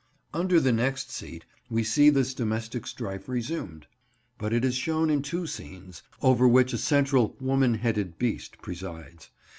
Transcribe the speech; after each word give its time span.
Under 0.33 0.59
the 0.59 0.71
next 0.71 1.11
seat 1.11 1.45
we 1.69 1.83
see 1.83 2.09
this 2.09 2.33
domestic 2.33 2.87
strife 2.87 3.29
resumed, 3.29 3.85
but 4.39 4.51
it 4.51 4.65
is 4.65 4.73
shown 4.73 5.11
in 5.11 5.21
two 5.21 5.45
scenes, 5.45 6.01
over 6.23 6.47
which 6.47 6.73
a 6.73 6.79
central 6.79 7.35
woman 7.39 7.75
headed 7.75 8.17
beast 8.17 8.57
presides. 8.63 9.29